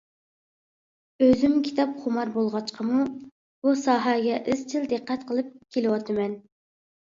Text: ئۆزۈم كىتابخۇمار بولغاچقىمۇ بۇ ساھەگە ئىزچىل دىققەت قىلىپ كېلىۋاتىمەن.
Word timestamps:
ئۆزۈم 1.25 1.53
كىتابخۇمار 1.67 2.31
بولغاچقىمۇ 2.39 3.05
بۇ 3.67 3.75
ساھەگە 3.83 4.41
ئىزچىل 4.41 4.91
دىققەت 4.97 5.29
قىلىپ 5.31 5.55
كېلىۋاتىمەن. 5.79 6.37